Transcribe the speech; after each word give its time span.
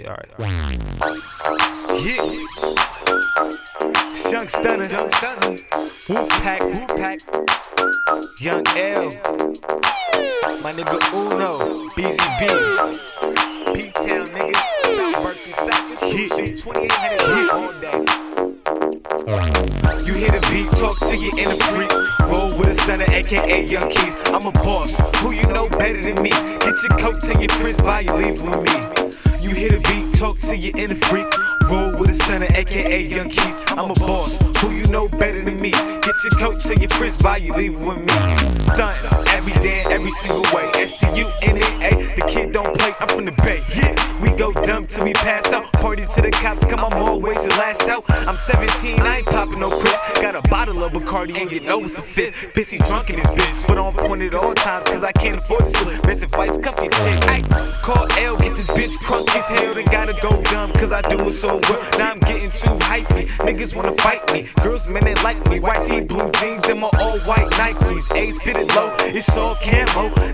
Young 0.00 0.14
Stunna, 4.46 4.86
Young 4.88 5.10
Stunna. 5.10 5.50
Wolf 6.08 6.28
Pack. 6.38 6.62
Young 8.40 8.62
L. 8.76 9.10
My 10.62 10.70
nigga 10.70 10.98
Uno, 11.18 11.58
BZB. 11.96 12.42
P-Town 13.74 14.26
nigga. 14.26 14.54
South 14.94 15.18
Berkeley, 15.24 15.54
South 15.66 15.90
Shit. 16.06 16.58
2800 16.62 17.50
all 17.50 17.72
day. 17.80 17.98
You 20.06 20.14
hear 20.14 20.30
the 20.30 20.38
beat, 20.52 20.70
talk 20.78 21.00
to 21.08 21.16
your 21.16 21.36
inner 21.36 21.58
freak. 21.74 21.90
Roll 22.30 22.56
with 22.56 22.68
a 22.68 22.74
stunner, 22.74 23.10
aka 23.10 23.66
Young 23.66 23.90
Keith. 23.90 24.16
I'm 24.28 24.46
a 24.46 24.52
boss, 24.52 24.96
who 25.16 25.32
you 25.32 25.42
know 25.48 25.68
better 25.70 26.00
than 26.00 26.22
me. 26.22 26.30
Get 26.30 26.80
your 26.84 26.96
coat, 27.00 27.20
tell 27.20 27.40
your 27.40 27.50
friends 27.58 27.80
by 27.80 28.02
you 28.02 28.12
leave 28.12 28.40
with 28.40 28.62
me. 28.62 29.07
You 29.40 29.50
hear 29.50 29.70
the 29.70 29.78
beat, 29.78 30.18
talk 30.18 30.38
to 30.40 30.56
your 30.56 30.76
inner 30.76 30.96
freak. 30.96 31.26
Roll 31.70 31.98
with 32.00 32.10
a 32.10 32.14
stunner, 32.14 32.48
aka 32.50 33.02
Young 33.02 33.28
Keith. 33.28 33.54
I'm 33.68 33.90
a 33.90 33.94
boss, 33.94 34.38
who 34.60 34.70
you 34.70 34.84
know 34.88 35.08
better 35.08 35.42
than 35.42 35.60
me. 35.60 35.70
Get 35.70 36.14
your 36.24 36.32
coat, 36.38 36.60
tell 36.62 36.76
your 36.76 36.90
friends 36.90 37.18
by 37.18 37.36
you 37.36 37.52
leave 37.52 37.80
with 37.80 37.98
me. 37.98 38.64
Stunting 38.64 39.07
every 40.08 40.10
single 40.10 40.56
way. 40.56 40.70
S 40.80 41.00
T 41.00 41.20
U 41.20 41.30
N 41.42 41.56
A 41.56 41.88
A, 41.88 41.90
the 42.16 42.24
kid 42.28 42.52
don't 42.52 42.76
play. 42.78 42.92
I'm 43.00 43.08
from 43.08 43.24
the 43.26 43.32
Bay. 43.44 43.60
Yeah, 43.74 43.94
we 44.22 44.30
go 44.36 44.52
dumb 44.52 44.86
till 44.86 45.04
we 45.04 45.12
pass 45.12 45.52
out. 45.52 45.64
Party 45.72 46.04
to 46.14 46.22
the 46.22 46.30
cops, 46.30 46.64
come. 46.64 46.80
I'm 46.80 47.02
always 47.02 47.44
the 47.44 47.50
last 47.50 47.88
out. 47.88 48.04
I'm 48.26 48.34
17, 48.34 49.00
I 49.00 49.18
ain't 49.18 49.26
popping 49.26 49.60
no 49.60 49.70
Chris. 49.70 50.18
Got 50.20 50.34
a 50.34 50.42
bottle 50.48 50.82
of 50.82 50.92
Bacardi 50.92 51.36
and 51.40 51.50
you 51.50 51.60
know 51.60 51.80
it's 51.84 51.98
a 51.98 52.02
fit. 52.02 52.34
Busy 52.54 52.78
drunk 52.78 53.10
in 53.10 53.16
this 53.16 53.30
bitch, 53.32 53.68
but 53.68 53.78
on 53.78 53.92
point 53.92 54.22
at 54.22 54.34
all 54.34 54.54
times, 54.54 54.86
cause 54.86 55.04
I 55.04 55.12
can't 55.12 55.38
afford 55.38 55.64
to 55.64 55.70
slip. 55.70 56.06
Messing 56.06 56.28
fights, 56.30 56.58
cuff 56.58 56.76
your 56.78 56.90
chick. 56.90 57.18
Ay, 57.28 57.42
call 57.82 58.06
L, 58.18 58.38
get 58.38 58.56
this 58.56 58.68
bitch 58.68 58.96
crunk 58.98 59.28
as 59.36 59.48
hell, 59.48 59.74
then 59.74 59.84
gotta 59.86 60.14
go 60.22 60.42
dumb, 60.44 60.72
cause 60.72 60.92
I 60.92 61.02
do 61.02 61.20
it 61.26 61.32
so 61.32 61.60
well. 61.68 61.82
Now 61.98 62.12
I'm 62.12 62.20
getting 62.20 62.50
too 62.50 62.76
hypey. 62.86 63.26
Niggas 63.46 63.76
wanna 63.76 63.92
fight 63.92 64.32
me. 64.32 64.48
Girls, 64.62 64.88
men, 64.88 65.04
they 65.04 65.14
like 65.16 65.38
me. 65.48 65.60
White 65.60 65.82
tee, 65.86 66.00
blue 66.00 66.30
jeans, 66.40 66.68
and 66.68 66.80
my 66.80 66.88
all 66.98 67.18
white 67.20 67.50
Nikes. 67.58 68.14
A's 68.16 68.38
fitted 68.40 68.74
low, 68.74 68.94
it's 68.98 69.36
all 69.36 69.54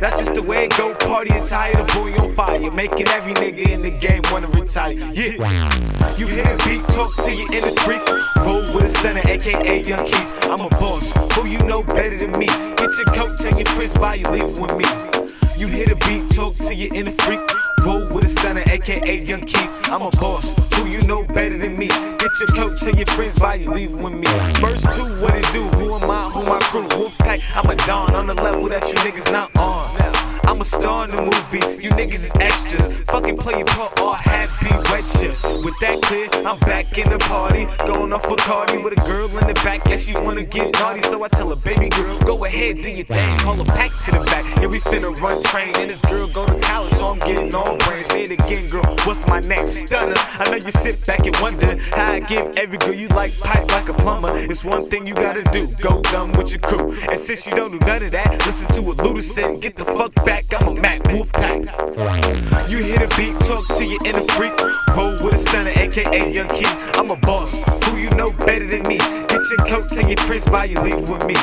That's 0.00 0.18
just 0.18 0.34
the 0.34 0.42
way 0.42 0.66
it 0.66 0.76
go. 0.76 0.94
Party 0.94 1.32
attire, 1.32 1.72
the 1.72 1.84
boy 1.94 2.12
on 2.22 2.30
fire. 2.32 2.70
Making 2.70 3.08
every 3.08 3.34
nigga 3.34 3.70
in 3.70 3.80
the 3.80 3.96
game 4.00 4.22
wanna 4.30 4.48
retire. 4.48 4.92
Yeah. 4.92 5.70
You 6.18 6.26
hear 6.26 6.44
the 6.44 6.62
beat, 6.64 6.82
talk 6.94 7.14
to 7.24 7.34
your 7.34 7.50
inner 7.52 7.74
freak. 7.82 8.04
Roll 8.44 8.62
with 8.74 8.84
a 8.84 8.88
stunner, 8.88 9.22
aka 9.24 9.82
Young 9.82 10.04
Keith. 10.04 10.32
I'm 10.44 10.60
a 10.60 10.68
boss, 10.68 11.12
who 11.34 11.48
you 11.48 11.58
know 11.66 11.82
better 11.82 12.18
than 12.18 12.32
me. 12.38 12.46
Get 12.76 12.92
your 12.98 13.06
coat, 13.16 13.32
tell 13.40 13.56
your 13.56 13.66
friends 13.74 13.94
by 13.94 14.14
you 14.14 14.28
leave 14.28 14.58
with 14.58 14.76
me. 14.76 14.84
You 15.56 15.68
hear 15.68 15.86
the 15.86 15.96
beat, 16.06 16.30
talk 16.34 16.54
to 16.56 16.74
your 16.74 16.94
inner 16.94 17.12
freak. 17.12 17.40
Aka 18.84 19.16
Young 19.16 19.40
Keith. 19.40 19.70
I'm 19.84 20.02
a 20.02 20.10
boss, 20.10 20.54
who 20.74 20.86
you 20.86 21.00
know 21.02 21.22
better 21.22 21.56
than 21.56 21.78
me. 21.78 21.88
Get 21.88 22.30
your 22.40 22.48
coat, 22.54 22.78
tell 22.80 22.94
your 22.94 23.06
friends 23.06 23.38
by 23.38 23.54
you 23.54 23.70
leave 23.70 23.92
with 23.92 24.12
me. 24.12 24.26
First 24.60 24.92
two, 24.92 25.04
what 25.22 25.34
it 25.34 25.50
do? 25.52 25.64
Who 25.78 25.94
am 25.94 26.10
I? 26.10 26.28
Who 26.30 26.42
my 26.42 26.58
crew? 26.60 26.86
Wolfpack, 26.88 27.40
I'm 27.56 27.70
a 27.70 27.76
don 27.86 28.14
on 28.14 28.26
the 28.26 28.34
level 28.34 28.68
that 28.68 28.86
you 28.88 28.94
niggas 28.94 29.32
not 29.32 29.50
on. 29.56 30.03
I'm 30.54 30.60
a 30.60 30.64
star 30.64 31.04
in 31.06 31.10
the 31.10 31.20
movie, 31.20 31.82
you 31.82 31.90
niggas 31.90 32.30
is 32.30 32.32
extras. 32.36 33.00
Fucking 33.10 33.38
play 33.38 33.56
your 33.56 33.66
part 33.66 34.00
or 34.00 34.14
happy 34.14 34.70
wet 34.88 35.10
ya. 35.20 35.34
With 35.64 35.74
that 35.80 36.00
clear, 36.02 36.28
I'm 36.46 36.60
back 36.60 36.96
in 36.96 37.10
the 37.10 37.18
party. 37.18 37.66
Going 37.84 38.12
off 38.12 38.22
Bacardi 38.22 38.82
with 38.82 38.92
a 38.92 39.02
girl 39.02 39.26
in 39.38 39.48
the 39.48 39.54
back. 39.64 39.82
Yeah, 39.88 39.96
she 39.96 40.14
wanna 40.14 40.44
get 40.44 40.72
naughty, 40.78 41.00
so 41.00 41.24
I 41.24 41.28
tell 41.28 41.50
her, 41.50 41.60
baby 41.64 41.88
girl, 41.88 42.18
go 42.20 42.44
ahead, 42.44 42.78
do 42.78 42.90
your 42.90 43.04
thing. 43.04 43.38
Call 43.38 43.54
her 43.54 43.64
back 43.64 43.90
to 44.04 44.12
the 44.12 44.22
back. 44.30 44.44
Yeah, 44.60 44.68
we 44.68 44.78
finna 44.78 45.10
run 45.20 45.42
train. 45.42 45.74
And 45.74 45.90
this 45.90 46.00
girl 46.02 46.28
go 46.28 46.46
to 46.46 46.58
college, 46.60 46.92
so 46.92 47.06
I'm 47.06 47.18
getting 47.18 47.52
on 47.52 47.78
brain. 47.78 48.04
Say 48.04 48.22
it 48.22 48.30
again, 48.30 48.70
girl, 48.70 48.84
what's 49.02 49.26
my 49.26 49.40
name? 49.40 49.66
Stunna. 49.66 50.14
I 50.38 50.50
know 50.50 50.56
you 50.56 50.70
sit 50.70 51.04
back 51.04 51.26
and 51.26 51.36
wonder 51.42 51.76
how 51.90 52.12
I 52.12 52.20
give 52.20 52.56
every 52.56 52.78
girl 52.78 52.94
you 52.94 53.08
like 53.08 53.32
pipe 53.40 53.68
like 53.70 53.88
a 53.88 53.94
plumber. 53.94 54.30
It's 54.34 54.64
one 54.64 54.88
thing 54.88 55.04
you 55.04 55.14
gotta 55.14 55.42
do, 55.50 55.66
go 55.82 56.00
dumb 56.02 56.30
with 56.32 56.52
your 56.52 56.60
crew. 56.60 56.94
And 57.10 57.18
since 57.18 57.44
you 57.44 57.54
don't 57.54 57.72
do 57.72 57.80
none 57.86 58.04
of 58.04 58.12
that, 58.12 58.46
listen 58.46 58.68
to 58.74 58.82
what 58.82 58.98
Luda 58.98 59.22
said. 59.22 59.60
Get 59.60 59.74
the 59.74 59.84
fuck 59.84 60.14
back, 60.24 60.43
I'm 60.52 60.68
a 60.68 60.80
Mac 60.80 61.06
Wolf 61.08 61.32
Pack. 61.32 61.64
You 62.68 62.78
hear 62.78 62.98
the 62.98 63.12
beat, 63.16 63.38
talk 63.40 63.66
to 63.76 63.84
your 63.84 63.98
inner 64.04 64.24
freak. 64.34 64.52
Roll 64.96 65.12
with 65.24 65.34
a 65.34 65.38
stunner, 65.38 65.70
aka 65.70 66.30
Young 66.30 66.48
Keith. 66.48 66.90
I'm 66.94 67.10
a 67.10 67.16
boss, 67.16 67.62
who 67.84 67.96
you 67.96 68.10
know 68.10 68.30
better 68.46 68.66
than 68.66 68.82
me. 68.82 68.98
Get 68.98 69.42
your 69.50 69.64
coat, 69.66 69.84
tell 69.90 70.08
your 70.08 70.18
friends 70.18 70.46
by 70.46 70.64
you 70.64 70.80
leave 70.80 71.08
with 71.08 71.24
me. 71.26 71.34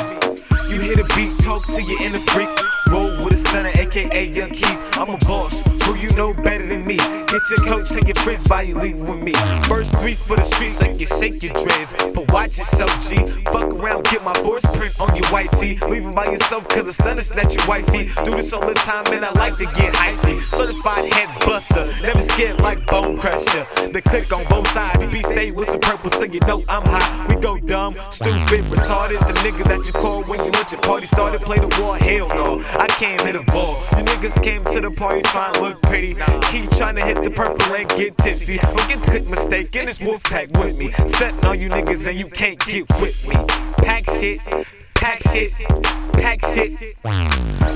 You 0.69 0.81
hear 0.81 0.95
the 0.95 1.11
beat, 1.15 1.43
talk 1.43 1.65
to 1.67 1.81
your 1.81 2.01
inner 2.01 2.19
freak. 2.19 2.70
Roll 2.89 3.23
with 3.23 3.33
a 3.33 3.37
stunner, 3.37 3.71
aka 3.75 4.25
Young 4.25 4.51
Keith. 4.51 4.79
I'm 4.93 5.09
a 5.09 5.17
boss, 5.19 5.61
who 5.83 5.95
you 5.95 6.09
know 6.15 6.33
better 6.33 6.65
than 6.65 6.85
me. 6.85 6.97
Get 6.97 7.41
your 7.49 7.63
coat, 7.67 7.85
take 7.87 8.07
your 8.07 8.15
friends 8.15 8.43
by 8.47 8.63
you 8.63 8.75
leave 8.75 8.99
with 9.07 9.21
me. 9.21 9.33
First 9.67 9.95
three 9.97 10.13
for 10.13 10.35
the 10.35 10.43
streets, 10.43 10.81
like 10.81 10.99
you 10.99 11.07
shake 11.07 11.41
your 11.43 11.53
dreads. 11.53 11.93
But 12.13 12.31
watch 12.31 12.57
yourself, 12.57 12.91
G. 13.07 13.17
Fuck 13.51 13.73
around, 13.73 14.05
get 14.05 14.23
my 14.23 14.33
voice 14.41 14.65
print 14.77 14.99
on 14.99 15.15
your 15.15 15.25
white 15.27 15.51
tee. 15.53 15.77
Leave 15.87 16.05
it 16.05 16.15
by 16.15 16.25
yourself, 16.25 16.67
cause 16.67 16.85
the 16.85 16.93
stunner 16.93 17.21
snatch 17.21 17.55
your 17.55 17.65
wifey. 17.67 18.09
Do 18.23 18.31
this 18.35 18.51
all 18.53 18.65
the 18.65 18.73
time, 18.73 19.05
and 19.13 19.23
I 19.23 19.31
like 19.31 19.55
to 19.57 19.65
get 19.77 19.93
hypey. 19.93 20.41
Certified 20.55 21.13
head 21.13 21.29
buster, 21.45 21.87
never 22.01 22.21
scared 22.21 22.59
like 22.61 22.85
bone 22.87 23.17
crusher. 23.17 23.65
The 23.91 24.01
click 24.01 24.31
on 24.33 24.43
both 24.49 24.67
sides, 24.69 25.05
be 25.05 25.23
stay 25.23 25.51
with 25.51 25.69
some 25.69 25.79
purple, 25.79 26.09
so 26.09 26.25
you 26.25 26.39
know 26.41 26.61
I'm 26.69 26.83
hot. 26.85 27.27
We 27.29 27.35
go 27.35 27.57
dumb, 27.57 27.95
stupid, 28.09 28.61
retarded. 28.65 29.19
The 29.27 29.33
nigga 29.39 29.63
that 29.69 29.87
you 29.87 29.93
call 29.93 30.23
when 30.23 30.43
you 30.43 30.51
want 30.51 30.71
your 30.71 30.81
party 30.81 31.05
started, 31.05 31.41
play 31.41 31.59
the 31.59 31.69
war. 31.81 31.97
Hell 31.97 32.27
no, 32.29 32.59
I 32.79 32.87
came 32.87 33.19
hit 33.19 33.35
a 33.35 33.43
ball. 33.43 33.75
You 33.97 34.03
niggas 34.03 34.41
came 34.43 34.63
to 34.65 34.81
the 34.81 34.91
party 34.91 35.21
trying 35.23 35.53
to 35.53 35.61
look 35.61 35.81
pretty. 35.81 36.15
Keep 36.51 36.71
trying 36.71 36.95
to 36.95 37.03
hit 37.03 37.21
the 37.21 37.31
purple 37.31 37.75
and 37.75 37.87
get 37.89 38.17
tipsy. 38.17 38.57
Don't 38.57 38.87
get 38.87 39.03
the 39.03 39.11
quick 39.11 39.29
mistake, 39.29 39.71
get 39.71 39.87
this 39.87 39.99
wolf 39.99 40.23
pack 40.23 40.49
with 40.51 40.77
me. 40.77 40.91
Stepping 41.07 41.45
on 41.45 41.59
you 41.59 41.69
niggas 41.69 42.07
and 42.07 42.17
you 42.17 42.27
can't 42.27 42.59
get 42.65 42.87
with 43.01 43.27
me. 43.27 43.35
Pack 43.83 44.09
shit, 44.09 44.39
pack 44.95 45.19
shit, 45.21 45.51
pack 46.13 46.45
shit. 46.45 46.71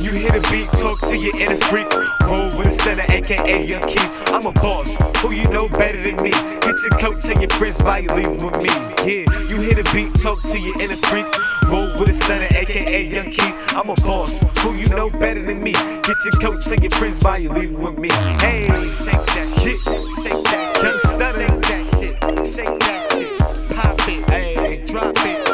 You 0.01 0.11
hear 0.11 0.31
the 0.31 0.47
beat, 0.51 0.69
talk 0.79 1.01
to 1.09 1.17
your 1.17 1.35
inner 1.39 1.57
freak. 1.65 1.91
Roll 2.29 2.57
with 2.57 2.67
a 2.67 2.71
stunner, 2.71 3.05
aka 3.09 3.65
Young 3.65 3.81
Keith. 3.87 4.23
I'm 4.27 4.45
a 4.45 4.51
boss, 4.51 4.97
who 5.21 5.33
you 5.33 5.47
know 5.49 5.67
better 5.69 6.01
than 6.01 6.15
me. 6.23 6.31
Get 6.75 6.91
your 6.91 6.99
coat, 6.99 7.21
tell 7.21 7.39
your 7.39 7.49
friends 7.51 7.81
by 7.81 7.99
you 7.99 8.09
leave 8.09 8.43
with 8.43 8.57
me. 8.57 8.67
Yeah, 9.07 9.23
you 9.47 9.61
hear 9.61 9.75
the 9.75 9.89
beat, 9.93 10.13
talk 10.21 10.41
to 10.43 10.59
your 10.59 10.77
inner 10.81 10.97
freak. 10.97 11.25
Roll 11.71 11.87
with 11.97 12.09
a 12.09 12.13
stunner, 12.13 12.49
aka 12.51 13.01
Young 13.01 13.31
Keith. 13.31 13.55
I'm 13.69 13.89
a 13.89 13.95
boss, 14.03 14.41
who 14.59 14.75
you 14.75 14.85
know 14.89 15.09
better 15.09 15.41
than 15.41 15.63
me. 15.63 15.71
Get 15.71 16.17
your 16.25 16.35
coat, 16.41 16.61
tell 16.65 16.77
your 16.77 16.91
friends 16.91 17.23
by 17.23 17.37
you 17.37 17.49
leave 17.49 17.79
with 17.79 17.97
me. 17.97 18.09
Hey, 18.43 18.67
shake 18.83 19.13
that 19.15 19.47
shit, 19.55 19.79
shake 20.19 20.43
that 20.43 20.67
shit, 20.75 20.83
Young 20.83 20.99
Stunna, 20.99 21.47
shake 21.47 21.61
that 21.63 21.83
shit, 21.95 22.45
shake 22.45 22.79
that 22.81 22.99
shit. 23.15 23.77
Pop 23.77 24.09
it, 24.09 24.29
hey, 24.29 24.85
drop 24.85 25.15
it. 25.15 25.47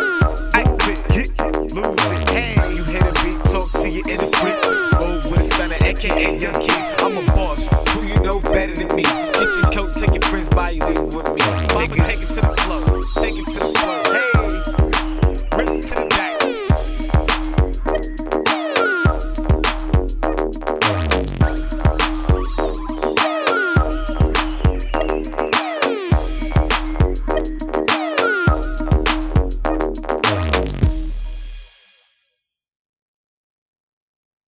I 0.55 0.63
quit, 0.81 1.05
get, 1.13 1.29
lose 1.75 2.17
it. 2.17 2.29
Hey, 2.31 2.55
you 2.73 2.83
hear 2.85 3.03
the 3.03 3.13
beat, 3.21 3.37
talk 3.45 3.71
to 3.73 3.87
your 3.87 4.09
inner 4.09 4.25
freak. 4.41 4.57
Roll 4.97 5.29
with 5.29 5.41
a 5.41 5.43
stunner, 5.43 5.77
aka 5.85 6.35
Young 6.39 6.59
Keith. 6.59 7.00